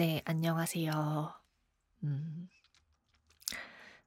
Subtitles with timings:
[0.00, 1.30] 네, 안녕하세요.
[2.04, 2.48] 음,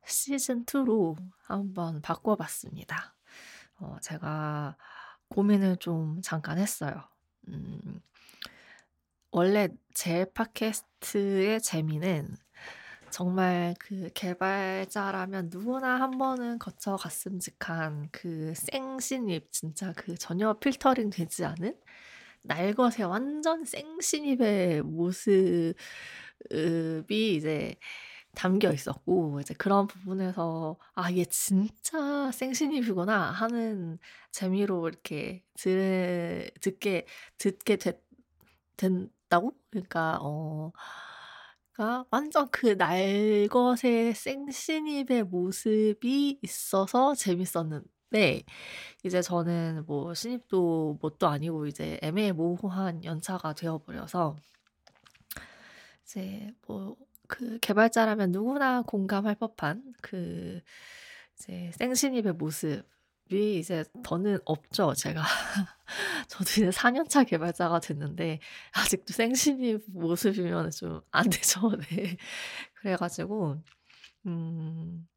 [0.03, 3.13] 시즌2로 한번 바꿔봤습니다.
[3.75, 4.75] 어, 제가
[5.29, 6.95] 고민을 좀 잠깐 했어요.
[7.47, 8.01] 음,
[9.29, 12.37] 원래 제 팟캐스트의 재미는
[13.11, 21.77] 정말 그 개발자라면 누구나 한 번은 거쳐갔음직한 그 생신입, 진짜 그 전혀 필터링 되지 않은
[22.43, 25.75] 날것의 완전 생신입의 모습이
[27.35, 27.75] 이제
[28.35, 33.99] 담겨 있었고 이제 그런 부분에서 '아 얘 진짜 생신입이구나.' 하는
[34.31, 37.05] 재미로 이렇게 들 듣게
[37.37, 38.01] 듣게 됐
[38.77, 39.53] 된다고?
[39.71, 40.71] 그러니까 어
[41.73, 47.83] 그러니까 완전 그 날것의 생신입의 모습이 있어서 재밌었는
[48.13, 48.43] 데
[49.03, 54.37] 이제 저는 뭐 신입도 뭣도 아니고 이제 애매모호한 연차가 되어 버려서
[56.05, 56.95] 이제 뭐
[57.27, 60.61] 그 개발자라면 누구나 공감할 법한 그
[61.35, 65.21] 이제 생신입의 모습이 이제 더는 없죠, 제가.
[66.29, 68.39] 저도 이제 4년 차 개발자가 됐는데
[68.73, 71.71] 아직도 생신입 모습이면 좀 안 되죠.
[71.89, 72.17] 네.
[72.75, 73.57] 그래 가지고
[74.27, 75.07] 음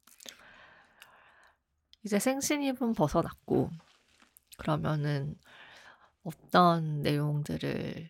[2.07, 3.69] 이제 생신입은 벗어났고
[4.57, 5.35] 그러면은
[6.23, 8.09] 어떤 내용들을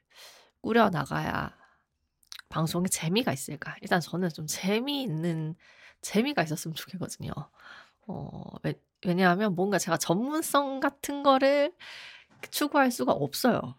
[0.62, 1.58] 꾸려 나가야
[2.50, 3.76] 방송에 재미가 있을까?
[3.82, 5.56] 일단 저는 좀 재미있는
[6.02, 7.32] 재미가 있었으면 좋겠거든요.
[8.08, 11.74] 어, 왜, 왜냐하면 뭔가 제가 전문성 같은 거를
[12.52, 13.76] 추구할 수가 없어요.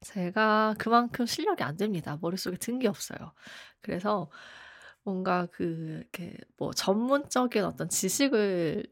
[0.00, 2.18] 제가 그만큼 실력이 안 됩니다.
[2.22, 3.34] 머릿속에 든 게 없어요.
[3.82, 4.30] 그래서
[5.04, 8.86] 뭔가 그, 이렇게 뭐 전문적인 어떤 지식을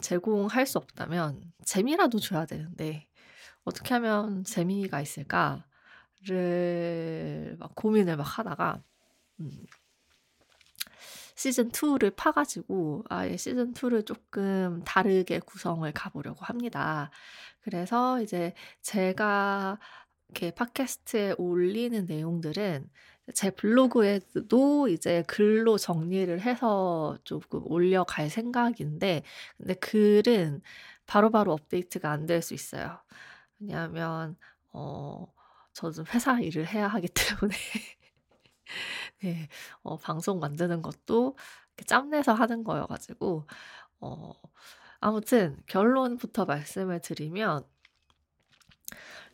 [0.00, 3.06] 제공할 수 없다면 재미라도 줘야 되는데
[3.64, 5.62] 어떻게 하면 재미가 있을까를
[7.58, 8.82] 막 고민을 막 하다가
[9.40, 9.66] 음,
[11.34, 17.10] 시즌 2를 파가지고 아예 시즌 2를 조금 다르게 구성을 가보려고 합니다.
[17.60, 19.78] 그래서 이제 제가
[20.28, 22.88] 이렇게 팟캐스트에 올리는 내용들은
[23.34, 29.22] 제 블로그에도 이제 글로 정리를 해서 조금 올려갈 생각인데,
[29.56, 30.60] 근데 글은
[31.06, 33.00] 바로바로 업데이트가 안 될 수 있어요.
[33.60, 34.36] 왜냐하면,
[34.72, 35.26] 어,
[35.72, 37.54] 저도 회사 일을 해야 하기 때문에,
[39.22, 39.48] 네,
[39.82, 41.36] 어, 방송 만드는 것도
[41.86, 43.46] 짬내서 하는 거여가지고,
[44.00, 44.32] 어,
[45.00, 47.64] 아무튼 결론부터 말씀을 드리면,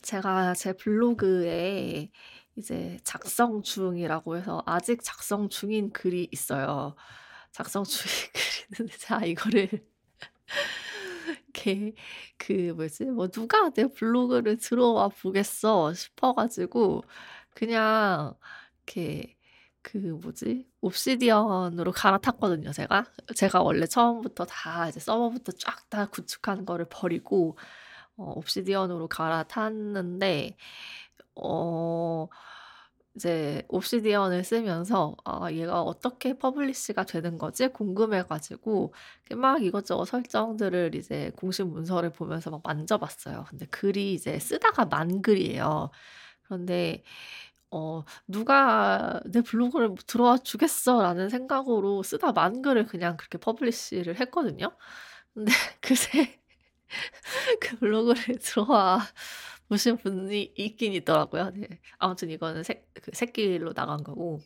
[0.01, 2.11] 제가 제 블로그에
[2.57, 6.95] 이제 작성 중이라고 해서 아직 작성 중인 글이 있어요.
[7.51, 8.13] 작성 중인
[8.79, 9.69] 있는데 자 이거를
[11.53, 11.93] 이렇게
[12.37, 13.05] 그 뭐지?
[13.05, 17.03] 뭐 누가 내 블로그를 들어와 보겠어 싶어 가지고
[17.53, 18.33] 그냥
[18.87, 19.35] 이렇게
[19.81, 20.67] 그 뭐지?
[20.81, 23.05] 옵시디언으로 갈아탔거든요 제가.
[23.35, 27.57] 제가 원래 처음부터 다 이제 서버부터 쫙 다 구축한 거를 버리고
[28.17, 30.55] 어, Obsidian으로 갈아탔는데
[31.35, 32.27] 어
[33.15, 38.93] 이제 Obsidian을 쓰면서 '아 얘가 어떻게 publish가 되는 거지?' 궁금해 가지고
[39.35, 43.45] 막 이것저것 설정들을 이제 공식 문서를 보면서 막 만져 봤어요.
[43.49, 45.91] 근데 글이 이제 쓰다가 만 글이에요.
[46.43, 47.03] 그런데
[47.71, 54.71] 어 '누가 내 블로그를 들어와 주겠어.'라는 생각으로 쓰다 만 글을 그냥 그렇게 publish를 했거든요.
[55.35, 56.39] 근데 그새
[57.61, 58.99] 그 블로그를 들어와
[59.71, 61.51] 보신 분이 있긴 있더라고요.
[61.51, 61.79] 네.
[61.97, 64.41] 아무튼 이거는 새, 그 새끼로 나간 거고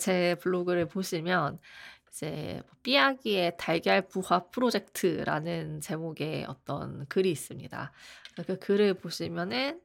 [0.00, 1.60] 제 블로그를 보시면
[2.08, 7.92] 이제 뭐 삐아기의 달걀 부화 프로젝트라는 제목의 어떤 글이 있습니다.
[8.48, 9.80] 그 글을 보시면은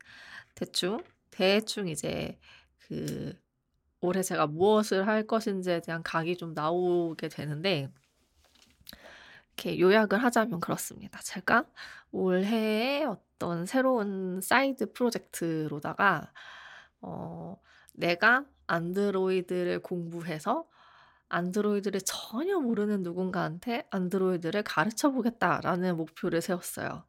[0.55, 2.39] 대충 대충 이제
[2.79, 3.39] 그
[3.99, 7.89] 올해 제가 무엇을 할 것인지에 대한 각이 좀 나오게 되는데
[9.55, 11.19] 이렇게 요약을 하자면 그렇습니다.
[11.19, 11.65] 제가
[12.11, 13.30] 올해의 어떤
[13.65, 16.31] 새로운 side project로다가
[17.01, 17.57] 어,
[17.93, 20.67] 내가 안드로이드를 공부해서
[21.29, 27.05] 안드로이드를 전혀 모르는 누군가한테 안드로이드를 가르쳐 보겠다라는 목표를 세웠어요.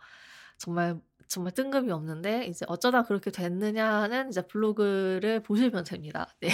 [0.58, 6.28] 정말 정말 뜬금이 없는데 이제 어쩌다 그렇게 됐느냐는 이제 블로그를 보시면 됩니다.
[6.40, 6.50] 네.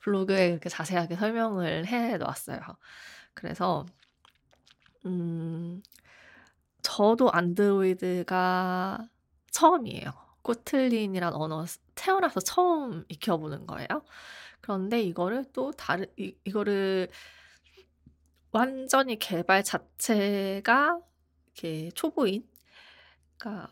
[0.00, 2.60] 블로그에 이렇게 자세하게 설명을 해 놓았어요.
[3.34, 3.84] 그래서
[5.06, 5.82] 음
[6.82, 9.08] 저도 안드로이드가
[9.52, 10.12] 처음이에요.
[10.42, 11.64] 코틀린이란 언어
[11.94, 13.88] 태어나서 처음 익혀보는 거예요.
[14.60, 17.10] 그런데 이거를 또 다른 이, 이거를
[18.50, 21.00] 완전히 개발 자체가
[21.46, 22.48] 이렇게 초보인,
[23.38, 23.70] 그러니까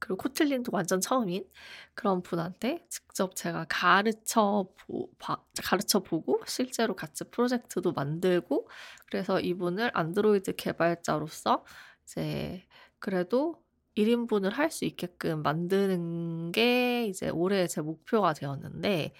[0.00, 1.48] 그리고 코틀린도 완전 처음인
[1.94, 8.68] 그런 분한테 직접 제가 가르쳐 보, 바, 가르쳐 보고 실제로 같이 프로젝트도 만들고
[9.08, 11.64] 그래서 이분을 안드로이드 개발자로서
[12.04, 12.64] 이제
[13.00, 13.63] 그래도
[13.96, 19.12] 1인분을 할 수 있게끔 만드는 게 이제 올해 제 목표가 되었는데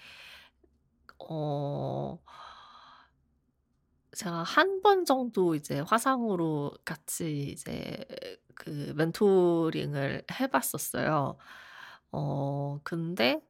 [1.19, 2.19] 어
[4.13, 7.97] 제가 한 번 정도 이제 화상으로 같이 이제
[8.55, 11.37] 그 멘토링을 해 봤었어요.
[12.11, 13.41] 어 근데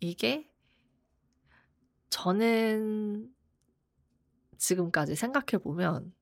[0.00, 0.48] 이게
[2.10, 3.32] 저는
[4.58, 6.12] 지금까지 생각해 보면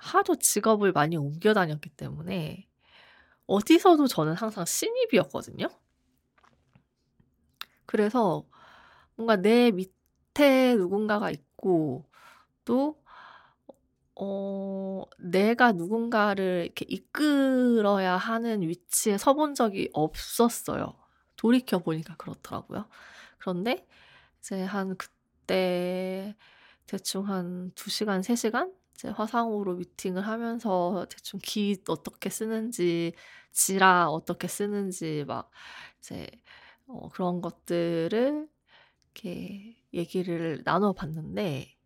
[0.00, 2.66] 하도 직업을 많이 옮겨 다녔기 때문에
[3.46, 5.68] 어디서도 저는 항상 신입이었거든요.
[7.86, 8.44] 그래서
[9.16, 12.04] 뭔가 내 밑에 누군가가 있고
[12.64, 12.98] 또
[14.20, 20.94] 어 내가 누군가를 이렇게 이끌어야 하는 위치에 서본 적이 없었어요.
[21.36, 22.86] 돌이켜 보니까 그렇더라고요.
[23.38, 23.86] 그런데
[24.40, 26.34] 이제 한 그때
[26.86, 33.14] 대충 한 2 시간 3 시간 이제 화상으로 미팅을 하면서 대충 깃 어떻게 쓰는지
[33.52, 35.50] 지라 어떻게 쓰는지 막
[36.00, 36.28] 이제
[36.88, 38.48] 어 그런 것들을
[39.14, 41.76] 이렇게 얘기를 나눠 봤는데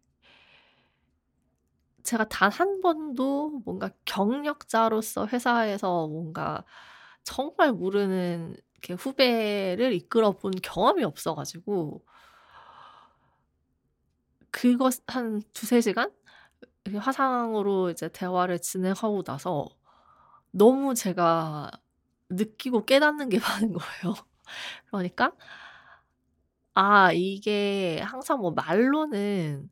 [2.03, 6.65] 제가 단 한 번도 뭔가 경력자로서 회사에서 뭔가
[7.25, 12.03] 정말 모르는 이렇게 후배를 이끌어 본 경험이 없어 가지고
[14.51, 16.11] 그거 한2-3 시간
[16.97, 19.69] 화상으로 이제 대화를 진행하고 나서
[20.53, 21.71] 너무 제가
[22.31, 24.15] 느끼고 깨닫는 게 많은 거예요.
[24.91, 25.33] 그러니까
[26.75, 29.69] 아 이게 항상 뭐 말로는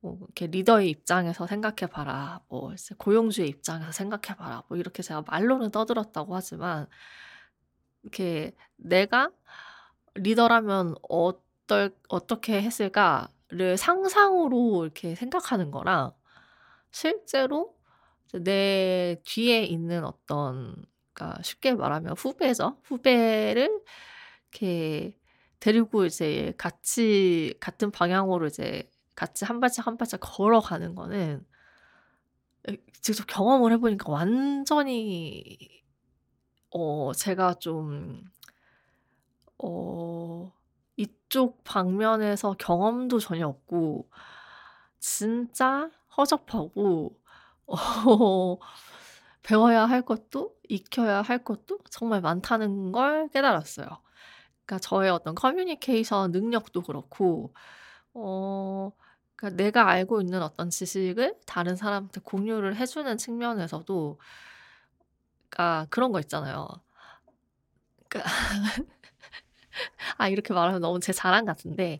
[0.00, 2.40] 뭐 이렇게 리더의 입장에서 생각해 봐라.
[2.48, 4.62] 뭐 이제 고용주의 입장에서 생각해 봐라.
[4.68, 6.86] 뭐 이렇게 제가 말로는 떠들었다고 하지만
[8.02, 9.30] 이렇게 '내가
[10.14, 16.12] 리더라면 어떨 어떻게 했을까?'를 상상으로 이렇게 생각하는 거랑
[16.96, 17.76] 실제로
[18.32, 20.74] 내 뒤에 있는 어떤
[21.12, 22.80] 그러니까 쉽게 말하면 후배죠.
[22.84, 23.82] 후배를
[24.52, 25.18] 이렇게
[25.60, 31.44] 데리고 이제 같이 같은 방향으로 이제 같이 한 발짝 한 발짝 걸어가는 거는
[33.02, 35.58] 직접 경험을 해 보니까 완전히
[36.70, 38.36] 어 제가 좀
[39.58, 40.52] 어
[40.96, 44.08] 이쪽 방면에서 경험도 전혀 없고
[44.98, 47.18] 진짜 허접하고
[47.66, 48.58] 어
[49.42, 53.86] 배워야 할 것도 익혀야 할 것도 정말 많다는 걸 깨달았어요.
[54.66, 57.54] 그러니까 저의 어떤 커뮤니케이션 능력도 그렇고
[58.14, 58.92] 어
[59.36, 64.18] 그러니까 내가 알고 있는 어떤 지식을 다른 사람한테 공유를 해 주는 측면에서도
[65.50, 66.68] 그러니까 그런 거 있잖아요.
[68.08, 68.30] 그러니까
[70.18, 71.98] 아 이렇게 말하면 너무 제 자랑 같은데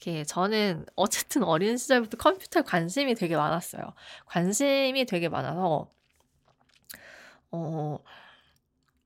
[0.00, 3.82] 이렇게 저는 어쨌든 어린 시절부터 컴퓨터에 관심이 되게 많았어요.
[4.26, 5.90] 관심이 되게 많아서
[7.50, 7.98] 어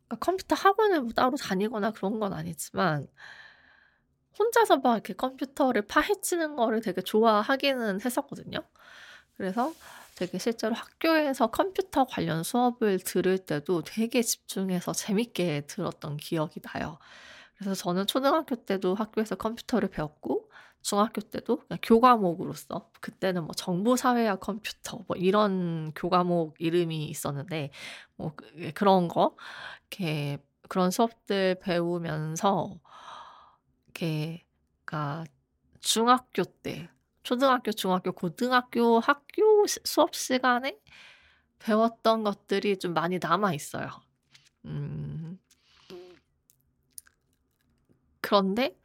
[0.09, 3.06] 그러니까 컴퓨터 학원을 뭐 따로 다니거나 그런 건 아니지만
[4.38, 8.61] 혼자서 막 이렇게 컴퓨터를 파헤치는 거를 되게 좋아하기는 했었거든요.
[9.37, 9.73] 그래서
[10.17, 16.99] 되게 실제로 학교에서 컴퓨터 관련 수업을 들을 때도 되게 집중해서 재밌게 들었던 기억이 나요.
[17.59, 20.50] 그래서 저는 초등학교 때도 학교에서 컴퓨터를 배웠고
[20.81, 27.71] 중학교 때도 교과목으로서 그때는 뭐 정보사회학 컴퓨터 뭐 이런 교과목 이름이 있었는데
[28.17, 29.37] 뭐 그, 예, 그런 거
[29.91, 30.38] 이렇게
[30.69, 32.79] 그런 수업들 배우면서
[33.87, 34.45] 이렇게
[34.85, 35.25] 그러니까
[35.81, 36.88] 중학교 때
[37.23, 40.79] 초등학교, 중학교, 고등학교 학교 수업 시간에
[41.59, 43.88] 배웠던 것들이 좀 많이 남아 있어요.
[44.67, 45.18] 음.
[48.28, 48.76] 그런데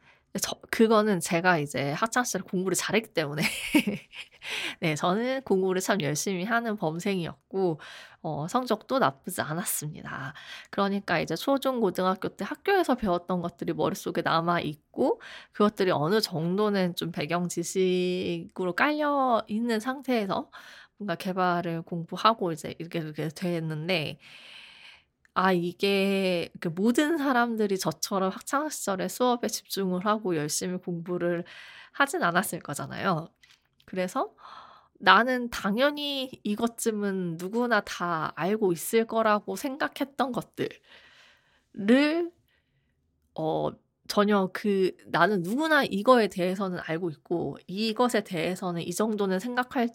[0.42, 3.44] 저 그거는 제가 이제 학창 시절에 공부를 잘했기 때문에
[4.80, 7.80] 네 저는 공부를 참 열심히 하는 범생이었고
[8.22, 10.34] 어 성적도 나쁘지 않았습니다.
[10.72, 15.22] 그러니까 이제 초중 고등학교 때 학교에서 배웠던 것들이 머릿속에 남아 있고
[15.52, 20.50] 그것들이 어느 정도는 좀 배경 지식으로 깔려 있는 상태에서
[20.98, 24.18] 뭔가 개발을 공부하고 이제 이렇게 이렇게 됐는데
[25.36, 31.44] 아 이게 그 모든 사람들이 저처럼 학창 시절에 수업에 집중을 하고 열심히 공부를
[31.92, 33.30] 하진 않았을 거잖아요.
[33.86, 34.34] 그래서
[35.00, 40.80] 나는 당연히 이것쯤은 누구나 다 알고 있을 거라고 생각했던 것들을
[43.36, 43.70] 어
[44.08, 49.90] 전혀 그 나는 누구나 이거에 대해서는 알고 있고 이것에 대해서는 이 정도는 생각할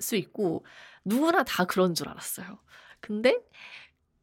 [0.00, 0.64] 수 있고
[1.04, 2.58] 누구나 다 그런 줄 알았어요.
[3.00, 3.38] 근데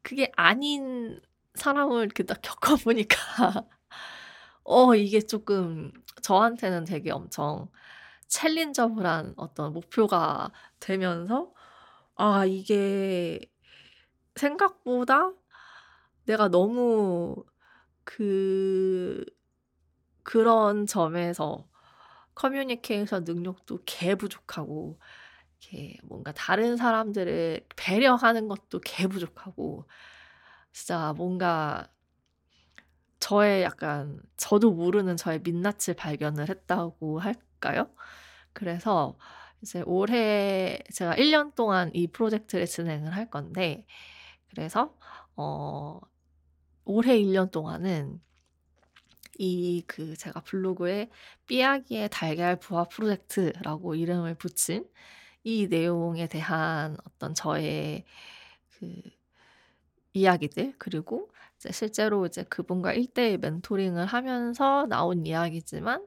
[0.02, 1.20] 그게 아닌
[1.54, 3.16] 사람을 이렇게 딱 겪어 보니까
[4.64, 5.92] 어 이게 쪼끔
[6.22, 7.70] 저한테는 되게 엄청
[8.28, 11.52] 챌린저블한 어떤 목표가 되면서
[12.16, 13.40] 아 이게
[14.36, 15.32] 생각보다
[16.26, 17.36] 내가 너무
[18.04, 19.24] 그
[20.24, 21.68] 그런 점에서
[22.34, 24.98] 커뮤니케이션 능력도 개 부족하고
[25.62, 29.86] 이렇게 뭔가 다른 사람들을 배려하는 것도 개 부족하고
[30.72, 31.88] 진짜 뭔가
[33.20, 37.94] 저의 약간 저도 모르는 저의 민낯을 발견을 했다고 할까요?
[38.52, 39.16] 그래서
[39.62, 43.86] 이제 올해 제가 1년 동안 이 프로젝트를 진행을 할 건데
[44.50, 44.96] 그래서
[45.36, 46.00] 어
[46.84, 48.20] 올해 1년 동안은
[49.38, 51.10] 이 그 제가 블로그에
[51.46, 54.86] 삐약이의 달걀 부화 프로젝트라고 이름을 붙인
[55.44, 58.04] 이 내용에 대한 어떤 저의
[58.70, 59.02] 그
[60.14, 66.06] 이야기들 그리고 이제 실제로 이제 그분과 1대1 멘토링을 하면서 나온 이야기지만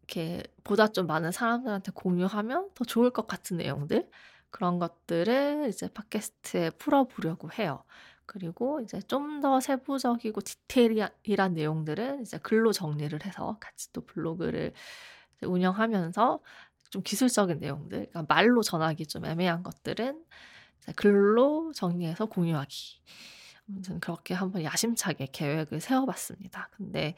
[0.00, 4.08] 이렇게 보다 좀 많은 사람들한테 공유하면 더 좋을 것 같은 내용들
[4.50, 7.84] 그런 것들을 이제 팟캐스트에 풀어보려고 해요.
[8.26, 14.72] 그리고 이제 좀 더 세부적이고 디테일한 내용들은 이제 글로 정리를 해서 같이 또 블로그를
[15.42, 16.40] 운영하면서
[16.90, 20.24] 좀 기술적인 내용들, 그러니까 말로 전하기 좀 애매한 것들은
[20.96, 23.00] 글로 정리해서 공유하기.
[23.68, 26.70] 아무튼 그렇게 한번 야심차게 계획을 세워봤습니다.
[26.72, 27.14] 근데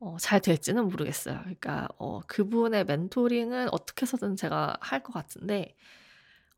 [0.00, 1.38] 어, 잘 될지는 모르겠어요.
[1.40, 5.76] 그러니까 어, 그분의 멘토링은 어떻게 해서든 제가 할 것 같은데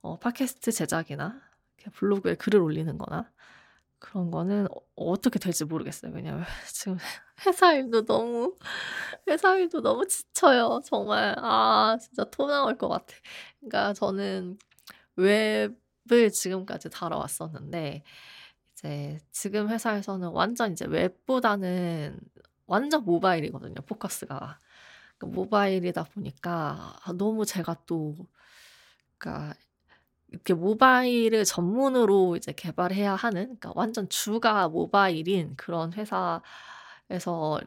[0.02, 1.40] 어, 팟캐스트 제작이나
[1.94, 3.30] 블로그에 글을 올리는 거나
[4.04, 6.12] 그런 거는 어, 떻게 될지 모르겠어요.
[6.14, 6.98] 왜냐면 지금
[7.46, 8.54] 회사 일도 너무
[9.28, 10.82] 회사 일도 너무 지쳐요.
[10.84, 13.14] 정말 아 진짜 토 나올 것 같아.
[13.60, 14.58] 그러니까 저는
[15.16, 18.02] 웹을 지금까지 다뤄왔었는데
[18.74, 22.20] 이제 지금 회사에서는 완전 이제 웹보다는
[22.66, 23.76] 완전 모바일이거든요.
[23.86, 24.58] 포커스가.
[25.16, 28.14] 그러니까 모바일이다 보니까 아, 너무 제가 또
[29.16, 29.54] 그러니까
[30.34, 36.42] 이렇게 모바일을 전문으로 이제 개발해야 하는 그러니까 완전 주가 모바일인 그런 회사에서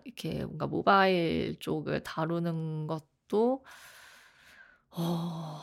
[0.06, 3.64] 이렇게 뭔가 모바일 쪽을 다루는 것도
[4.92, 5.60] 어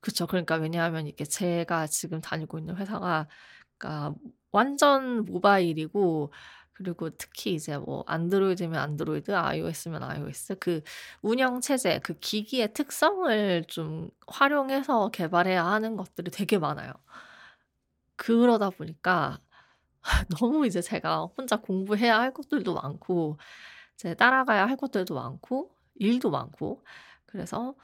[0.00, 0.26] 그쵸.
[0.26, 3.28] 그러니까 왜냐하면 이게 제가 지금 다니고 있는 회사가
[3.78, 4.14] 그러니까
[4.52, 6.32] 완전 모바일이고
[6.74, 10.82] 그리고 특히 이제 뭐 안드로이드면 안드로이드, iOS면 iOS 그
[11.22, 16.92] 운영 체제, 그 기기의 특성을 좀 활용해서 개발해야 하는 것들이 되게 많아요.
[18.16, 19.40] 그러다 보니까
[20.38, 23.38] 너무 이제 제가 혼자 공부해야 할 것들도 많고
[23.94, 26.84] 이제 따라가야 할 것들도 많고 일도 많고
[27.26, 27.74] 그래서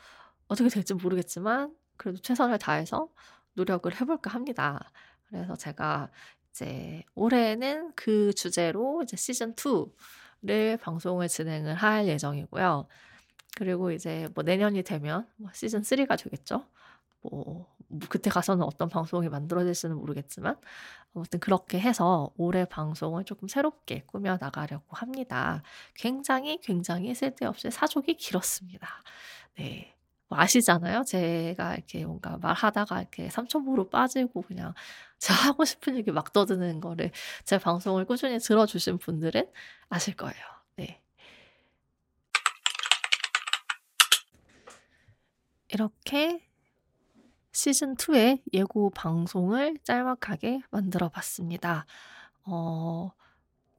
[0.49, 3.09] 어떻게 될지 모르겠지만 그래도 최선을 다해서
[3.55, 4.91] 노력을 해 볼까 합니다.
[5.29, 6.11] 그래서 제가
[6.51, 12.87] 이제 올해는 그 주제로 이제 시즌 2를 방송을 진행을 할 예정이고요.
[13.57, 16.67] 그리고 이제 뭐 내년이 되면 뭐 시즌 3가 되겠죠.
[17.23, 20.57] 뭐, 뭐 그때 가서는 어떤 방송이 만들어질지는 모르겠지만
[21.15, 25.63] 아무튼 그렇게 해서 올해 방송을 조금 새롭게 꾸며 나가려고 합니다.
[25.95, 28.89] 굉장히 굉장히 쓸데없이 사족이 길었습니다.
[29.57, 29.95] 네.
[30.29, 31.03] 뭐 아시잖아요.
[31.05, 34.75] 제가 이렇게 뭔가 말하다가 이렇게 삼천포로 빠지고 그냥
[35.21, 37.13] 제가 하고 싶은 얘기 막 떠드는 거를
[37.45, 39.49] 제 방송을 꾸준히 들어주신 분들은
[39.91, 40.35] 아실 거예요.
[40.77, 41.03] 네.
[45.69, 46.49] 이렇게
[47.53, 51.85] 시즌 2의 예고 방송을 짤막하게 만들어 봤습니다.
[52.45, 53.11] 어,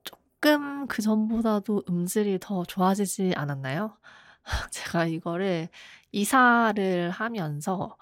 [0.03, 3.98] 조금 그 전보다도 음질이 더 좋아지지 않았나요?
[4.71, 5.69] 제가 이거를
[6.12, 7.98] 이사를 하면서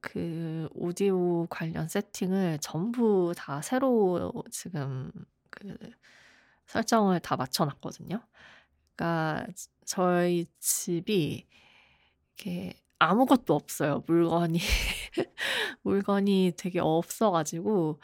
[0.00, 5.10] 그 오디오 관련 세팅을 전부 다 새로 지금
[5.50, 5.76] 그
[6.66, 8.20] 설정을 다 맞춰 놨거든요.
[8.96, 9.46] 그러니까
[9.86, 11.46] 저희 집이
[12.36, 14.04] 이렇게 아무것도 없어요.
[14.06, 14.58] 물건이
[15.82, 18.00] 물건이 되게 없어 가지고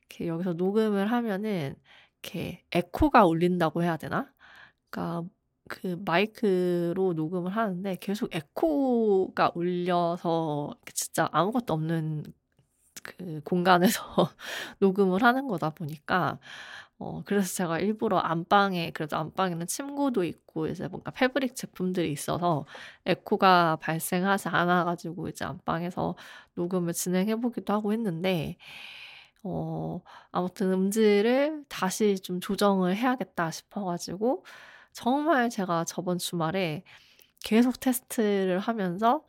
[0.00, 1.76] 이렇게 여기서 녹음을 하면은
[2.22, 4.32] 이렇게 에코가 울린다고 해야 되나?
[4.90, 5.28] 그러니까
[5.68, 12.24] 그 마이크로 녹음을 하는데 계속 에코가 울려서 진짜 아무것도 없는
[13.02, 14.02] 그 공간에서
[14.80, 16.38] 녹음을 하는 거다 보니까
[16.98, 22.66] 어 그래서 제가 일부러 안방에 그래도 안방에는 침구도 있고 이제 뭔가 패브릭 제품들이 있어서
[23.06, 26.16] 에코가 발생하지 않아 가지고 이제 안방에서
[26.54, 28.56] 녹음을 진행해 보기도 하고 했는데
[29.42, 30.00] 어
[30.32, 34.44] 아무튼 음질을 다시 좀 조정을 해야겠다 싶어 가지고
[34.94, 36.84] 정말 제가 저번 주말에
[37.44, 39.24] 계속 테스트를 하면서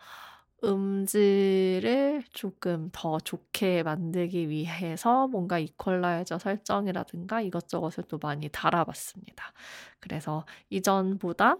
[0.64, 9.54] 음질을 조금 더 좋게 만들기 위해서 뭔가 이퀄라이저 설정이라든가 이것저것을 또 많이 달아봤습니다.
[10.00, 11.58] 그래서 이전보다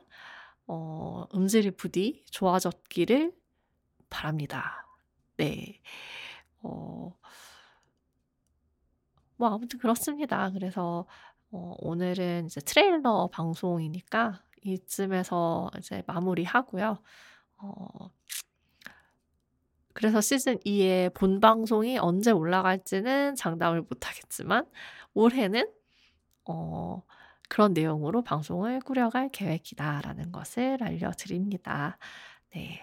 [0.68, 3.34] 어, 음질이 부디 좋아졌기를
[4.10, 4.88] 바랍니다.
[5.38, 5.82] 네.
[6.64, 7.14] 어,
[9.38, 10.50] 뭐 아무튼 그렇습니다.
[10.52, 11.06] 그래서
[11.56, 17.02] 어, 오늘은 이제 트레일러 방송이니까 이쯤에서 이제 마무리하고요.
[17.58, 17.88] 어,
[19.94, 24.66] 그래서 시즌 2의 본 방송이 언제 올라갈지는 장담을 못하겠지만
[25.14, 25.72] 올해는
[26.44, 27.04] 어,
[27.48, 31.98] 그런 내용으로 방송을 꾸려갈 계획이다라는 것을 알려드립니다.
[32.54, 32.82] 네.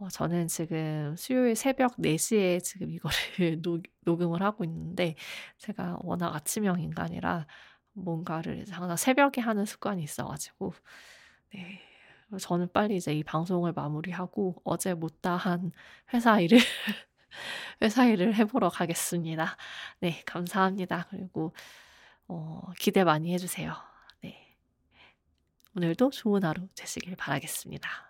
[0.00, 3.12] 어, 저는 지금 수요일 새벽 4시에 지금 이거를
[3.60, 5.14] 녹, 녹음을 하고 있는데
[5.58, 7.46] 제가 워낙 아침형 인간이라
[7.92, 10.72] 뭔가를 항상 새벽에 하는 습관이 있어가지고
[11.52, 11.82] 네.
[12.38, 15.72] 저는 빨리 이제 이 방송을 마무리하고 어제 못다한
[16.14, 16.58] 회사 일을
[17.82, 19.56] 회사 일을 해보러 가겠습니다.
[20.00, 21.08] 네, 감사합니다.
[21.10, 21.52] 그리고
[22.26, 23.74] 어, 기대 많이 해주세요.
[24.22, 24.56] 네.
[25.76, 28.09] 오늘도 좋은 하루 되시길 바라겠습니다.